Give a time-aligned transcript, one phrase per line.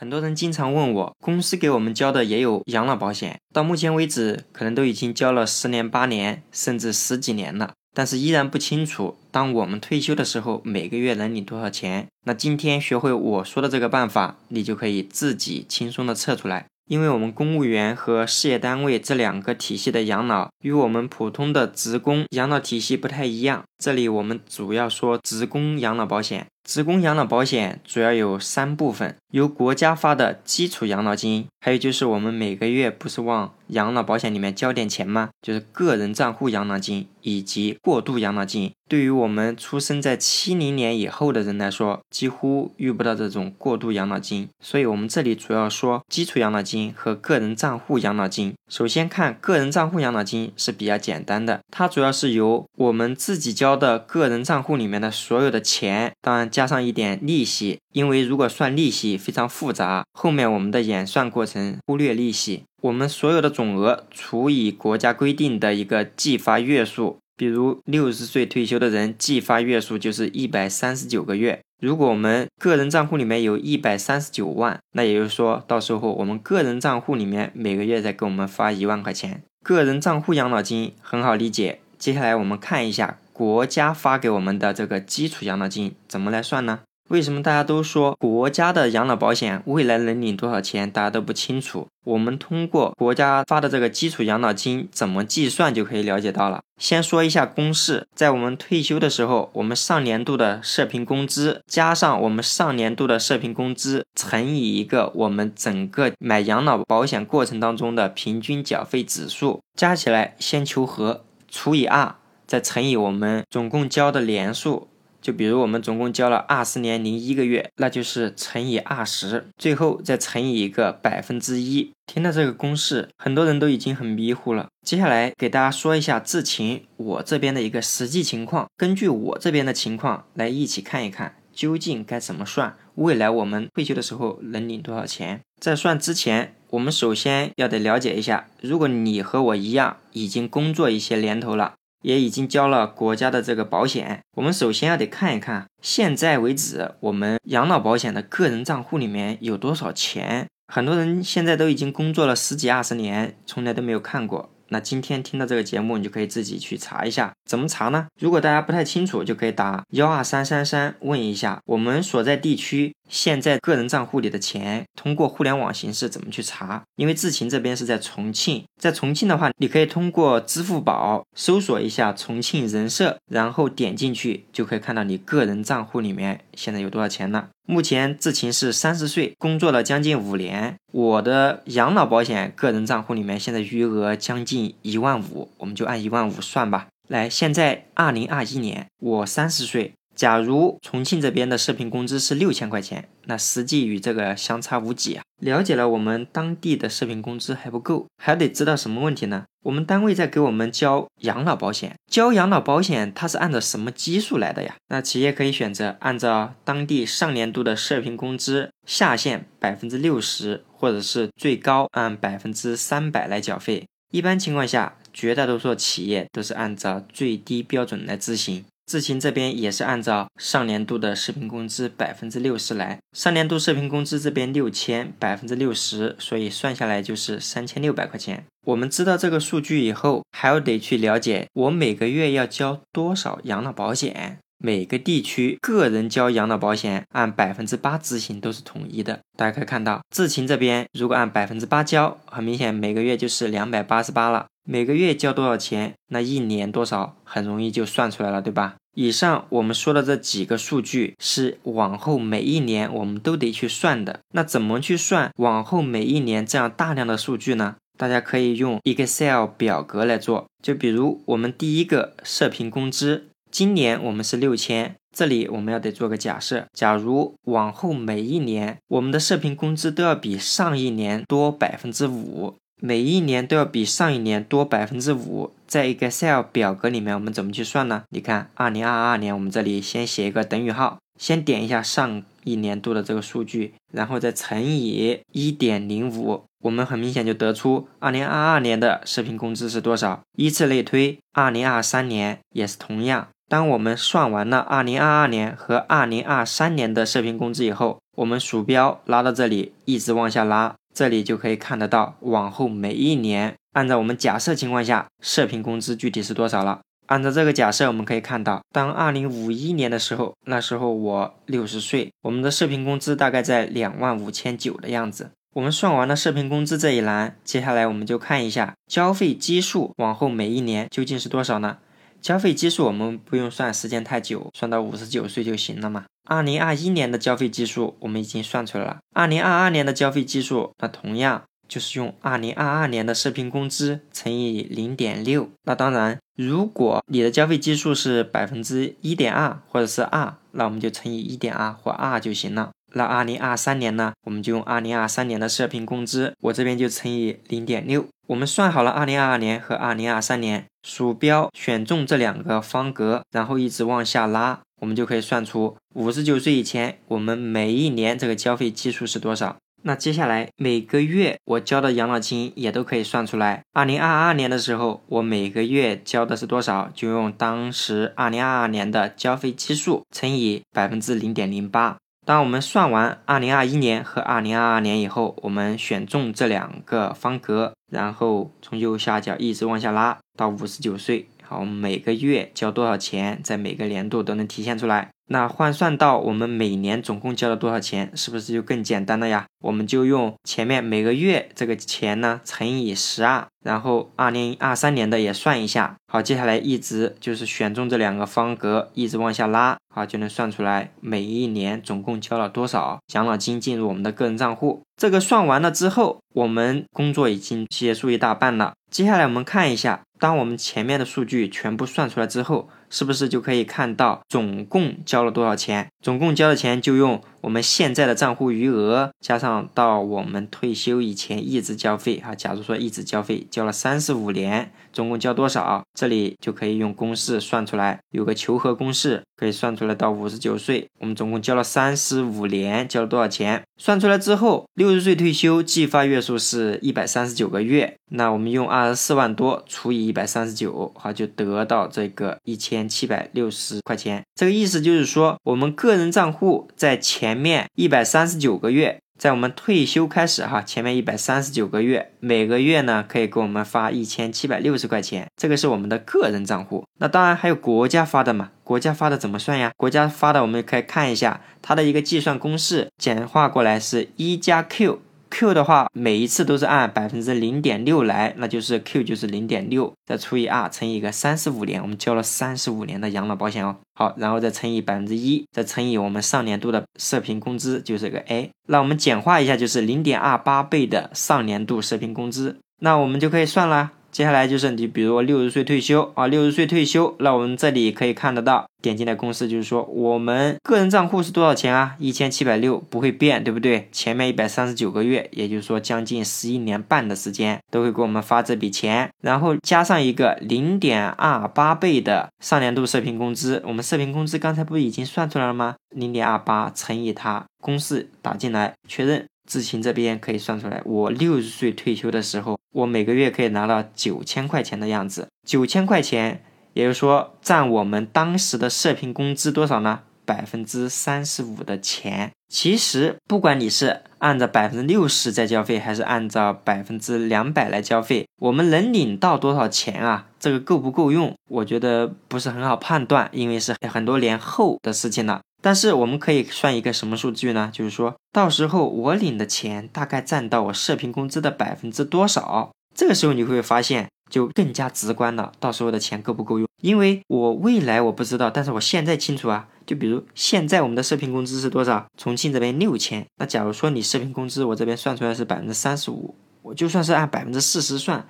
[0.00, 12.06] 很多人经常问我，公司给我们交的也有养老保险，到目前为止可能都已经交了十年、八年，甚至十几年了，但是依然不清楚，当我们退休的时候，每个月能领多少钱。
[12.24, 16.64] 那今天学会我说的这个办法，你就可以自己轻松的测出来。
[16.88, 23.62] 因为我们公务员和事业单位这两个体系的养老，与我们普通的职工养老体系不太一样。
[23.78, 26.46] 这里我们主要说职工养老保险。
[26.70, 35.30] 职工养老保险主要有三部分：由国家发的基础养老金，还有就是我们每个月不是往养老保险里面交点钱吗？
[35.42, 38.72] 就是个人账户养老金以及过渡养老金。
[38.90, 44.48] 对于我们出生在七零年以后的人来说，几乎遇不到这种过渡养老金。
[44.58, 48.52] 所以，我们这里主要说基础养老金和个人账户养老金。
[48.68, 71.58] 首先看个人账户养老金是比较简单的，它主要是由我们自己交的个人账户里面的所有的钱，当然加上一点利息，因为如果算利息非常复杂，后面我们的演算过程忽略利息，我们所有的总额除以国家规定的一个计发月数，比如六十岁退休的人计发月数就是一百三十九个月。
[71.80, 79.42] 如果我们个人账户里面有一百三十九万，那也就是说到时候我们个人账户里面每个月再给我们发一万块钱。
[79.64, 86.80] 个人账户养老金很好理解，接下来我们看一下国家发给我们的这个基础养老金怎么来算呢？
[87.10, 91.88] 为什么大家都说国家的养老保险未来能领多少钱，大家都不清楚？
[92.04, 96.60] 我们通过国家发的这个基础养老金怎么计算就可以了解到了。
[96.78, 112.14] 先说一下公式，在我们退休的时候，我们上年度的社平工资加上我们上年度的社平工资乘以一个我们整个买养老保险过程当中的平均缴费指数，加起来先求和，除以二，
[112.46, 114.86] 再乘以我们总共交的年数。
[115.20, 121.90] 就比如我们总共交了二十年零一个月，那就是乘以二十，最后再乘以一个百分之一。
[122.06, 124.68] 听到这个公式，很多人都已经很迷糊了。
[124.84, 135.40] 接下来给大家说一下智勤我这边的一个实际情况，根据我这边的情况来一起看一看，究竟该怎么算，未来我们退休的时候能领多少钱。
[135.60, 141.74] 在算之前，我们首先要得了解一下，如果你和我一样已经工作一些年头了。
[142.02, 150.46] 也已经交了国家的这个保险，我们首先要得看一看，现在为止我们养老保险的个人账户里面有多少钱。
[150.72, 154.50] 很多人现在都已经工作了十几二十年，从来都没有看过。
[154.68, 158.06] 那今天听到这个节目，你就可以自己去查一下，怎么查呢？
[158.20, 166.84] 如果大家不太清楚，就可以打幺二三三三问一下我们所在地区现在个人账户里的钱，通过互联网形式怎么去查？
[166.94, 177.48] 因为智勤这边是在重庆，在重庆的话，你可以通过支付宝搜索一下重庆人社，然后点进去就可以看到你个人账户里面现在有多少钱了。
[177.66, 180.76] 目前志勤是三十岁，工作了将近五年。
[180.92, 186.86] 我的养老保险个人账户里面现在余额将近一万五，我们就按一万五算吧。
[187.10, 189.92] 来，现在二零二一年，我三十岁。
[190.14, 195.24] 假如重庆这边的社平工资是六千块钱，那实际与这个相差无几啊。
[195.40, 199.46] 了解了我们当地的社平工资还不够，还得知道什么问题呢？
[199.64, 204.76] 我们单位在给我们交养老保险，交养老保险它是按照什么基数来的呀？
[204.88, 213.86] 那企业可以选择按照当地上年度的社平工资下限百分之六十，或者是最高按百分之三百来缴费。
[214.12, 218.64] 一般情况下，绝大多数企业都是按照最低标准来执行。
[218.86, 228.44] 智勤这边也是按照上年度的社平工资百分之六十来，上年度社平工资这边六千百分之六十，所以算下来就是三千六百块钱。
[228.66, 234.38] 我们知道这个数据以后，还要得去了解我每个月要交多少养老保险。
[234.62, 239.20] 每个地区个人交养老保险按百分之八执行都是统一的。
[239.34, 244.44] 大家可以看到，智勤这边如果按百分之八交，很明显每个月就是两百八十八了。
[244.68, 248.76] 每个月交多少钱，那一年多少，很容易就算出来了，对吧？
[248.94, 254.20] 以上我们说的这几个数据是往后每一年我们都得去算的。
[254.34, 257.76] 那怎么去算往后每一年这样大量的数据呢？
[257.96, 260.46] 大家可以用 Excel 表格来做。
[260.62, 272.54] 就比如我们第一个社平工资，今年我们是六千，这里我们要得做个假设，假如往后每一年我们的社平工资都要比上一年多百分之五。
[272.82, 278.04] 每一年都要比上一年多百分之五，在 Excel 表格里面，我们怎么去算呢？
[278.08, 290.22] 你看，二零二二年，我们这里先写一个等于号，先点一下上一年度的这个数据，然后再乘以一点零五，我们很明显就得出二零二二年的视频工资是多少。
[290.38, 306.78] 依次类推，二零二三年也是同样，当我们算完了2022年和2023年的社平工资以后，我们鼠标拉到这里，一直往下拉，这里就可以看得到往后每一年，按照我们假设情况下，社平工资具体是多少了。
[307.06, 315.32] 按照这个假设，我们可以看到，当2051年的时候，那时候我六十岁，我们的社平工资大概在两万五千九的样子。
[315.54, 321.78] 我们算完了社平工资这一栏，接下来我们就看一下交费基数往后每一年究竟是多少呢？
[322.22, 326.04] 交费基数我们不用算时间太久，算到五十九岁就行了嘛。
[326.24, 335.48] 二零二一年的交费基数我们已经算出来了，二零二二年的交费基数，那同样就是用二零二二年的社平工资乘以零点六。
[335.64, 342.70] 那当然，如果你的交费基数是百分之一点二或者是二，那我们就乘以一点二或二就行了。
[342.92, 348.06] 那二零二三年呢，我们就用二零二三年的社平工资，我这边就乘以零点六。
[348.28, 359.56] 我们算好了二零二二年和二零二三年，鼠标选中这两个方格，然后一直往下拉，我们就可以算出五十九岁以前我们每一年这个交费基数是多少。
[359.82, 363.62] 那接下来每个月我交的养老金也都可以算出来。
[363.72, 371.96] 二零二二年的时候，我每个月交的是多少，就用当时二零二二年的交费基数乘以百分之零点零八。
[372.30, 381.28] 当我们算完2021年和2022年以后，我们选中这两个方格，然后从右下角一直往下拉到五十九岁。
[381.42, 385.10] 好，每个月交多少钱，在每个年度都能体现出来。
[385.32, 389.46] 那换算到我们每年总共交了多少钱，是不是就更简单了呀？
[389.60, 395.94] 我们就用前面每个月这个钱呢乘以十二，然后二零二三年的也算一下。
[396.12, 404.82] 好，接下来一直就是选中这两个方格，一直往下拉，好就能算出来每一年总共交了多少养老金进入我们的个人账户。
[404.96, 408.72] 这个算完了之后，我们工作已经结束一大半了。
[408.90, 412.68] 接下来我们看一下，当我们前面的数据全部算出来之后。
[412.90, 415.86] 是不是就可以看到总共交了多少钱？
[416.02, 422.34] 总共交的钱就用我们现在的账户余额加上到我们退休以前一直交费哈。
[422.34, 425.84] 假如说一直交费交了三十五年，总共交多少？
[425.94, 429.94] 这里就可以用公式算出来，有个求和公式可以算出来。
[430.00, 433.62] 到五十九岁，我们总共交了三十五年，交了多少钱？
[433.76, 437.94] 算出来之后，六十岁退休计发月数是一百三十九个月。
[438.12, 444.22] 那我们用二十四万多除以一百三十九，好就得到这个一千七百六十块钱。
[444.34, 448.98] 这个意思就是说，我们个人账户在前面一百三十九个月。
[449.18, 456.86] 在我们退休开始哈，前面一百三十九个月，每个月呢可以给我们发一千七百六十块钱，这个是我们的个人账户。
[456.98, 459.72] 那当然还有国家发的嘛，国家发的怎么算呀？
[459.76, 465.00] 国家发的我们可以看一下它的一个计算公式，简化过来是一加 Q。
[465.30, 473.76] Q 的话，每一次都是按百分之零点六来，那就是 Q 就是零点六，再除以二乘以一个三十五年，我们交了三十五年的养老保险哦。
[473.94, 478.50] 好，然后再乘以百分之一，再乘以我们上年度的社平工资，就是个 A。
[478.66, 483.92] 那我们简化一下，就是零点二八倍的上年度社平工资，那我们就可以算了。
[484.12, 491.94] 接下来就是你，比如六十岁退休啊，六十岁退休，那我们这里可以看得到，点进来公式就是说，我们个人账户是多少钱啊？
[491.98, 493.88] 一千七百六不会变，对不对？
[493.92, 505.76] 前面一百三十九个月，也就是说将近十一年半的时间，都会给我们发这笔钱，然后加上一个零点二八倍的上年度社平工资，我们社平工资刚才不已经算出来了吗？
[505.94, 509.26] 零点二八乘以它，公式打进来确认。
[509.50, 515.26] 知情这边可以算出来，我六十岁退休的时候，我每个月可以拿到九千块钱的样子。
[515.44, 520.02] 九千块钱，也就是说占我们当时的社平工资多少呢？
[520.24, 522.30] 百分之三十五的钱。
[522.48, 530.28] 其实不管你是按照百分之六十在交费，还是按照百分之两百来交费，我们能领到多少钱啊？
[530.38, 531.34] 这个够不够用？
[531.48, 535.40] 我觉得不是很好判断，因为是很多年后的事情了。
[535.60, 537.70] 但是我们可以算一个什么数据呢？
[537.72, 542.70] 就是说到时候我领的钱大概占到我社平工资的百分之多少？
[542.94, 545.52] 这个时候你会发现就更加直观了。
[545.60, 546.66] 到时候的钱够不够用？
[546.82, 549.68] 因为我未来我不知道，但是我现在清楚啊。
[549.86, 552.06] 就比如现在我们的社平工资是多少？
[552.16, 553.26] 重庆这边六千。
[553.38, 558.24] 那假如说你社平工资我这边算出来是百分之三十五，我就算是按百分之四十算，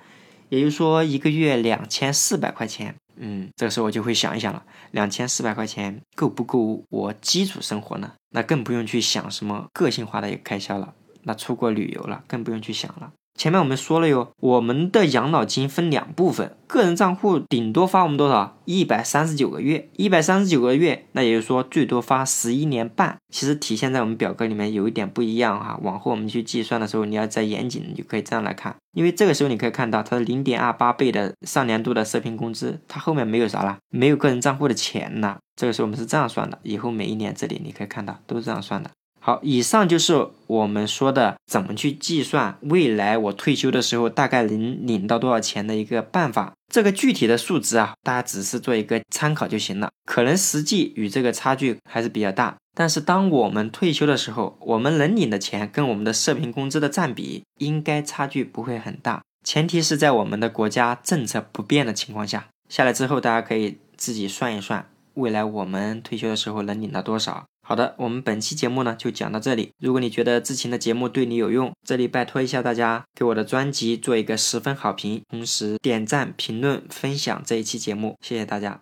[0.49, 2.95] 也就是说一个月两千四百块钱。
[3.15, 8.13] 嗯，这个时候我就会想一想了，两千四百块钱够不够我基础生活呢？
[8.29, 13.11] 那更不用去想什么个性化的一个开销了，那出国旅游了更不用去想了。
[13.35, 18.57] 前面我们说了哟，我们的养老金分两部分，个人账户顶多发我们多少？
[18.65, 23.17] 一百三十九个月，一百三十九个月，那也就是说最多发十一年半。
[23.31, 28.75] 其实体现在我们表格里面有一点不一样哈，往后我们去计算的时候，你要再严谨，你就可以这样来看。
[28.93, 35.39] 因为这个时候你可以看到它的零点二八倍的上年度的社平工资，它后面没有啥了，没有个人账户的钱了。
[35.55, 38.91] 这个时候我们是这样算的，以后每一年这里你可以看到都是这样算的。
[39.23, 46.53] 好，以上就是我们说的怎么去计算未来我退休的时候大概能领到多少钱的一个办法。
[46.73, 49.91] 这个具体的数值啊，大家只是做一个参考就行了。
[50.05, 59.21] 可能实际与这个差距还是比较大，但是当我们退休的时候，我们能领的钱跟我们的社平工资的占比应该差距不会很大。
[59.45, 67.45] 前提是在我们的国家政策不变的情况下，下来之后大家可以自己算一算，未来我们退休的时候能领到多少。
[67.63, 69.71] 好的，我们本期节目呢就讲到这里。
[69.79, 78.81] 如果你觉得之前的节目对你有用，这里拜托一下大家给我的专辑做一个十分好评，同时点赞、评论、分享这一期节目，谢谢大家。